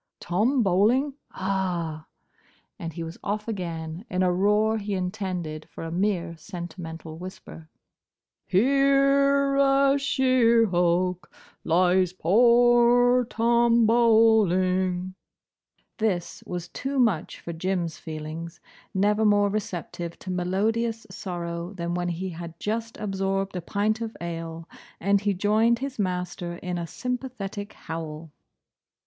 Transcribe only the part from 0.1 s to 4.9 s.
"Tom Bowling?—Ah!" and he was off again, in a roar